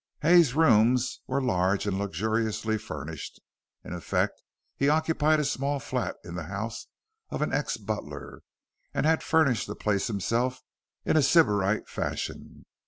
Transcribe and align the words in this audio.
Hay's 0.23 0.55
rooms 0.55 1.21
were 1.27 1.39
large 1.43 1.85
and 1.85 1.99
luxuriously 1.99 2.79
furnished. 2.79 3.39
In 3.83 3.93
effect, 3.93 4.41
he 4.75 4.89
occupied 4.89 5.39
a 5.39 5.45
small 5.45 5.79
flat 5.79 6.15
in 6.25 6.33
the 6.33 6.45
house 6.45 6.87
of 7.29 7.43
an 7.43 7.53
ex 7.53 7.77
butler, 7.77 8.41
and 8.95 9.05
had 9.05 9.21
furnished 9.21 9.67
the 9.67 9.75
place 9.75 10.07
himself 10.07 10.63
in 11.05 11.17
a 11.17 11.21
Sybarite 11.21 11.87
fashion. 11.87 12.65